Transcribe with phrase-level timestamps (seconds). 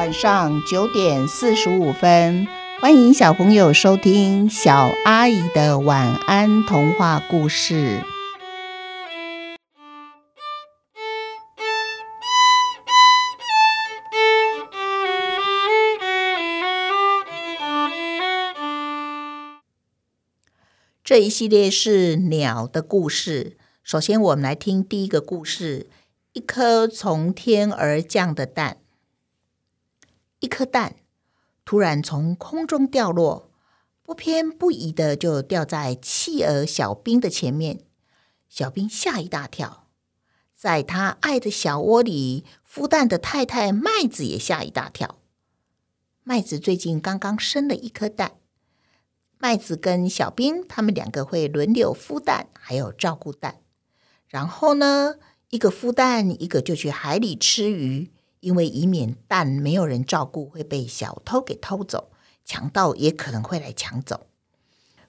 [0.00, 2.48] 晚上九点四十五分，
[2.80, 8.02] 欢迎小朋友收听小阿姨的晚安童话故事。
[21.04, 23.58] 这一系列是鸟的故事。
[23.82, 25.90] 首先，我们来听第一个故事：
[26.32, 28.78] 一颗从天而降的蛋。
[30.40, 30.96] 一颗蛋
[31.64, 33.50] 突然从空中掉落，
[34.02, 37.84] 不偏不倚的就掉在企鹅小兵的前面。
[38.48, 39.86] 小兵吓一大跳，
[40.54, 45.18] 在他爱的小窝里孵蛋的太太麦子也吓一大跳。
[46.24, 48.32] 麦子最近刚刚生了一颗蛋。
[49.38, 53.60] 麦子跟小兵他们两个会轮流孵蛋，还有照顾蛋。
[54.26, 55.14] 然后呢，
[55.48, 58.10] 一个孵蛋，一个就去海里吃鱼，
[58.40, 62.10] 因为以免蛋没有人照顾会被小偷给偷走，
[62.44, 64.26] 强盗也可能会来抢走。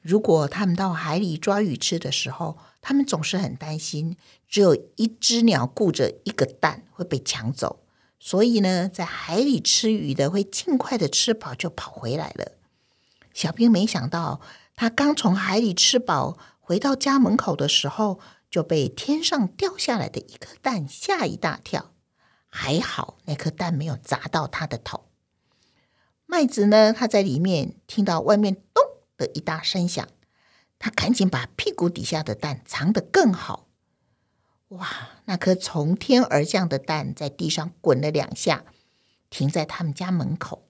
[0.00, 4.16] 如果他们到海里抓鱼吃的时候，他们总是很担心，
[4.48, 7.80] 只有一只鸟顾着一个蛋会被抢走，
[8.18, 12.52] 所以呢，在海里吃鱼的会尽快的吃饱就跑回来了。
[13.34, 14.40] 小兵没想到，
[14.74, 18.20] 他刚从海里吃饱，回到家门口的时候，
[18.50, 21.92] 就被天上掉下来的一颗蛋吓一大跳。
[22.48, 25.06] 还好那颗蛋没有砸到他的头。
[26.26, 26.92] 麦子呢？
[26.92, 28.84] 他在里面听到外面咚
[29.16, 30.06] 的一大声响，
[30.78, 33.68] 他赶紧把屁股底下的蛋藏得更好。
[34.68, 34.86] 哇！
[35.24, 38.64] 那颗从天而降的蛋在地上滚了两下，
[39.30, 40.68] 停在他们家门口。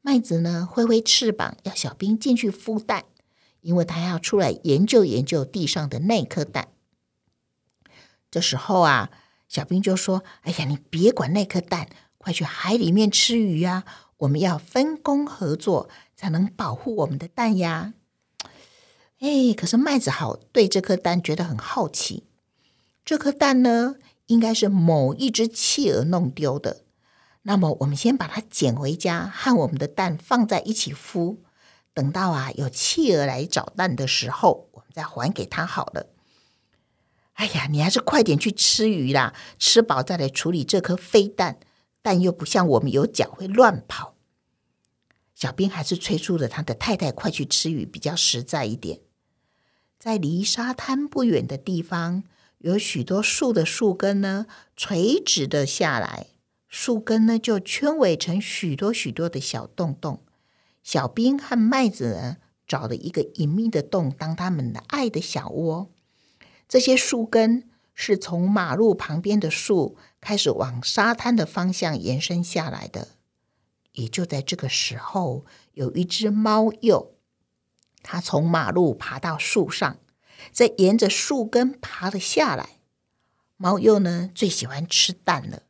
[0.00, 3.04] 麦子呢，挥挥翅膀，要小兵进去孵蛋，
[3.60, 6.68] 因为他要出来研究研究地上的那颗蛋。
[8.30, 9.10] 这时候啊，
[9.52, 13.84] 小兵就说：“哎呀，你别管那颗蛋，快去海里面吃鱼啊！
[14.16, 17.92] 我们要分工合作，才能保护我们的蛋呀。”
[19.20, 22.24] 哎，可是麦子好对这颗蛋觉得很好奇。
[23.04, 26.84] 这颗蛋呢，应该是某一只企鹅弄丢的。
[27.42, 31.36] 那么，我们先把它捡回家，和我们的蛋放在一起孵。
[31.92, 36.06] 等到啊有企鹅来找蛋的时候，我们再还给他好了。
[37.34, 41.58] 哎呀，你还是快点去吃鱼啦，吃饱再来处理这颗飞蛋。
[42.02, 44.16] 蛋又不像我们有脚会乱跑。
[45.34, 49.00] 小兵还是催促了他的太太快去吃鱼，比较实在一点。
[49.98, 52.24] 在离沙滩不远的地方，
[52.58, 56.26] 有许多树的树根呢，垂直的下来。
[56.68, 60.24] 树根呢，就圈围成许多许多的小洞洞。
[60.82, 65.91] 小兵和麦子呢，找了一个隐秘的洞，当他们的爱的小窝。
[66.72, 73.08] 这些树根是从马路旁边的树开始往沙滩的方向延伸下来的。
[73.92, 75.44] 也就在这个时候，
[75.74, 77.10] 有一只猫鼬，
[78.02, 79.98] 它从马路爬到树上，
[80.50, 82.78] 再沿着树根爬了下来。
[83.58, 85.64] 猫鼬呢，最喜欢吃蛋了。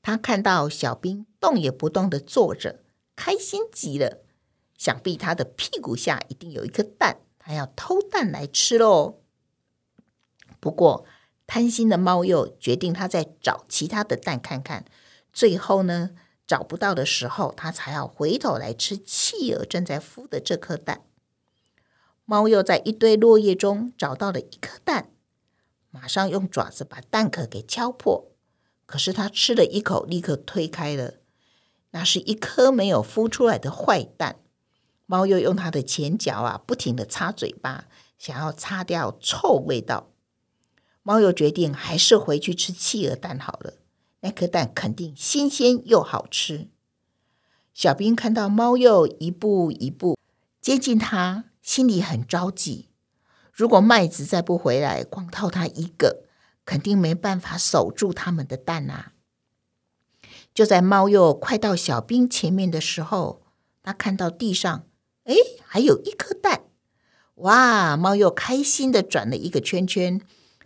[0.00, 2.84] 它看到小兵动也不动的坐着，
[3.16, 4.22] 开心极了。
[4.78, 9.19] 想必他的屁股下一定有一颗蛋，它要偷蛋来吃喽。
[10.60, 11.04] 不过
[11.46, 14.84] 贪心的猫又决定，它再找其他的蛋看看。
[15.32, 16.10] 最后呢，
[16.46, 21.02] 找不到的时候，它才要回头来吃企鹅正在孵的这颗蛋。
[22.24, 25.10] 猫又在一堆落叶中找到了一颗蛋，
[25.90, 28.30] 马上用爪子把蛋壳给敲破。
[28.86, 31.14] 可是它吃了一口，立刻推开了。
[31.92, 34.36] 那是一颗没有孵出来的坏蛋。
[35.06, 40.10] 猫又用它的前脚啊，不停的擦嘴巴，想要擦掉臭味道。
[41.10, 43.74] 猫又决定还是回去吃企鹅蛋好了，
[44.20, 46.68] 那颗蛋肯定新鲜又好吃。
[47.74, 50.16] 小兵看到猫又一步一步
[50.60, 52.90] 接近他，心里很着急。
[53.52, 56.22] 如果麦子再不回来，光靠他一个。
[56.64, 59.14] 肯定没办法守住他们的蛋啊！
[60.54, 63.42] 就在猫又快到小兵前面的时候，
[63.82, 64.86] 他看到地上，
[65.24, 65.34] 哎，
[65.66, 66.66] 还有一颗蛋！
[67.36, 67.96] 哇！
[67.96, 70.20] 猫又开心的转了一个圈圈，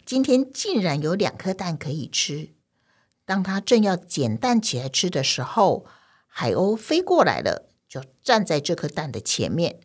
[0.06, 2.50] 今天竟然有两颗蛋可以吃。
[3.24, 5.86] 当他正要捡蛋起来吃的时候，
[6.26, 9.80] 海鸥飞过来了，就站在这颗蛋的前面。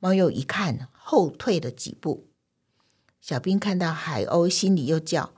[0.00, 2.28] 猫又一看，后退了几步。
[3.20, 5.32] 小兵看到海鸥，心里又叫。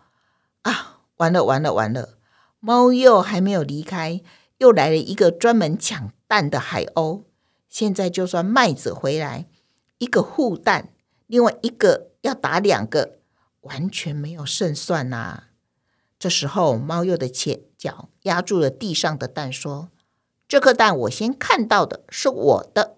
[0.63, 2.19] 啊，完了完了完了！
[2.61, 4.23] 猫又还没有离开，
[4.57, 7.25] 又来了一个专门抢蛋的海鸥。
[7.69, 9.47] 现在就算麦子回来，
[9.99, 10.95] 一个护蛋，
[11.27, 13.19] 另外一个要打两个，
[13.65, 15.45] 完全没有胜算呐！
[16.19, 19.91] 这时候，猫又的前脚压住了地上的蛋，说
[20.49, 22.97] ：“这颗蛋我先看到的是我的。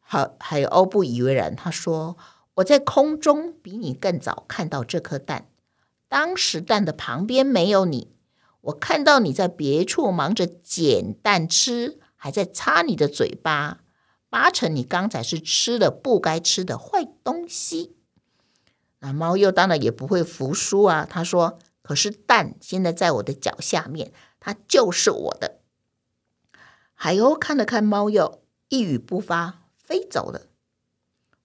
[0.00, 2.16] 好，海鸥不以为然，他说
[2.56, 5.48] ：“我在空中比你更早看到这颗蛋，
[6.08, 8.12] 当时蛋的旁边没有你，
[8.62, 13.80] 我看到你在别处忙着捡蛋吃，还在擦你的嘴巴，
[14.30, 17.96] 八成你刚才是吃了不该吃的坏东西。”
[19.04, 25.60] 那猫又当然也不会服输啊，他说：“可是蛋现在在我的脚下面，它就是我的。”
[26.96, 29.60] 海鸥看了看猫鼬，一语不发。
[29.76, 30.46] 飞走了，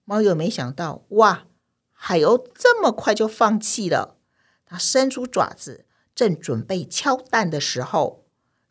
[0.06, 1.44] 猫又没想到，哇！
[1.92, 4.16] 海鸥这么快就放弃了。
[4.64, 5.84] 它伸出爪子，
[6.14, 8.24] 正准备敲蛋的时候，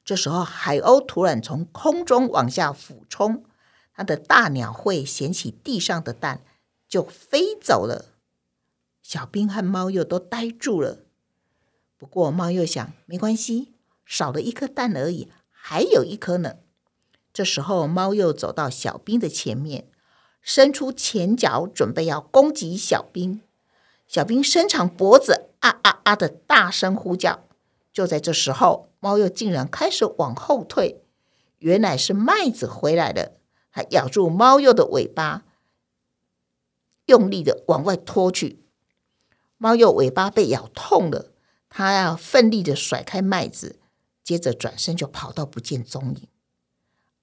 [0.04, 3.44] 这时候海鸥突然从空中往下俯冲，
[3.94, 6.44] 它的大鸟喙衔起地上的蛋，
[6.88, 8.16] 就飞走了。
[9.10, 11.00] 小兵和猫又都呆住了。
[11.98, 13.74] 不过猫又想，没关系，
[14.06, 16.58] 少了一颗蛋而已，还有一颗呢。
[17.34, 19.88] 这时候，猫又走到小兵的前面，
[20.44, 23.42] 伸出前脚，准备要攻击小兵。
[24.08, 27.48] 小兵伸长脖子，啊啊啊的大声呼叫。
[27.92, 31.02] 就在这时候，猫又竟然开始往后退。
[31.58, 33.32] 原来是麦子回来了，
[33.72, 35.46] 还咬住猫鼬的尾巴，
[37.08, 38.60] 用力的往外拖去。
[39.60, 41.34] 猫又尾巴被咬痛了，
[41.70, 43.78] 它要奋力的甩开麦子，
[44.24, 46.28] 接着转身就跑到不见踪影。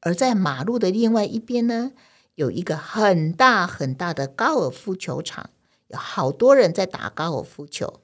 [0.00, 1.92] 而在马路的另外一边呢，
[2.34, 5.48] 有一个很大很大的高尔夫球场，
[5.88, 8.02] 有好多人在打高尔夫球。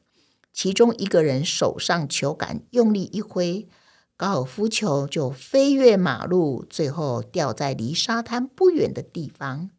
[0.51, 3.69] 其中一个人手上球杆用力一挥，
[4.17, 9.71] 高尔夫球就飞越马路，最后掉在离沙滩不远的地方。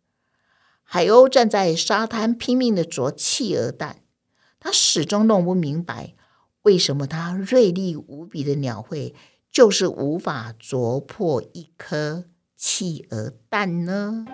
[0.83, 4.02] 海鸥站在沙滩拼命的啄企鹅蛋，
[4.63, 6.13] 他始终弄不明白，
[6.61, 9.13] 为什么他锐利无比的鸟喙。
[9.51, 12.23] 就是无法啄破一颗
[12.57, 14.25] 企鹅蛋呢。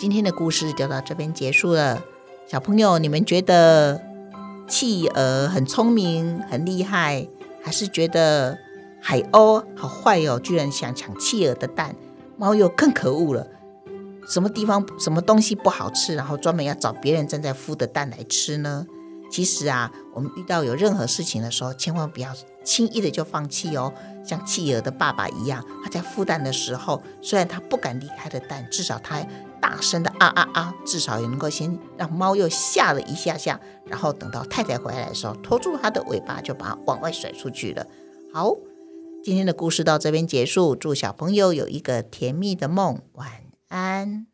[0.00, 2.02] 今天的故事就到这边结束了。
[2.46, 4.00] 小朋友，你们觉得
[4.66, 7.28] 企鹅很聪明、很厉害，
[7.62, 8.56] 还是觉得
[8.98, 10.40] 海鸥好坏哦？
[10.40, 11.94] 居然想抢企鹅的蛋，
[12.38, 13.46] 猫又更可恶了。
[14.26, 18.86] 什么地方、什么东西不好吃，然后专门要找别人正在孵的蛋来吃呢？
[19.30, 22.32] 其实啊，我们遇到有任何事情的时候，千万不要。
[22.62, 23.92] 轻易的就放弃哦，
[24.24, 29.22] 像企鹅的爸爸一样，他在孵蛋的时候，虽然他不敢离开的蛋，至少他
[29.60, 37.86] 大声的啊啊啊，至少也能够先让猫又吓了一下下，然后等到太太回来的时候，拖住它的尾巴就把它往外甩出去了。
[38.32, 38.56] 好，
[39.22, 43.43] 今天的故事到这边结束，祝小朋友有一个甜蜜的梦，晚安
[43.74, 44.33] 安。